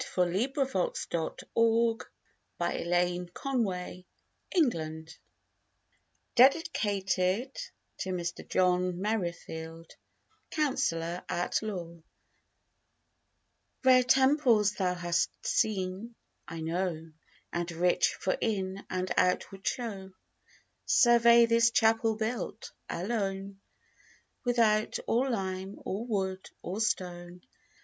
THE 0.01 0.07
FAIRY 0.07 0.47
TEMPLE; 0.47 1.35
OR, 1.53 1.97
OBERON'S 2.59 3.31
CHAPEL 3.37 5.05
DEDICATED 6.33 7.51
TO 7.99 8.09
MR 8.09 8.49
JOHN 8.49 8.99
MERRIFIELD, 8.99 9.95
COUNSELLOR 10.49 11.23
AT 11.29 11.61
LAW 11.61 12.01
RARE 13.83 14.01
TEMPLES 14.03 14.73
THOU 14.73 14.93
HAST 14.95 15.29
SEEN, 15.45 16.15
I 16.47 16.61
KNOW, 16.61 17.11
AND 17.53 17.71
RICH 17.71 18.15
FOR 18.15 18.35
IN 18.41 18.83
AND 18.89 19.11
OUTWARD 19.15 19.67
SHOW; 19.67 20.13
SURVEY 20.87 21.45
THIS 21.45 21.69
CHAPEL 21.69 22.15
BUILT, 22.15 22.71
ALONE, 22.89 23.61
WITHOUT 24.45 24.97
OR 25.05 25.29
LIME, 25.29 25.77
OR 25.85 26.03
WOOD, 26.07 26.49
OR 26.63 26.81
STONE. 26.81 27.41